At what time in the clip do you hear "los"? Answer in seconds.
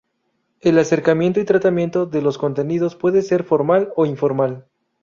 2.23-2.39